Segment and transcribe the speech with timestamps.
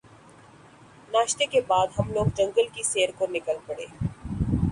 [1.11, 3.85] ناشتے کے بعد ہم لوگ جنگل کی سیر کو نکل پڑے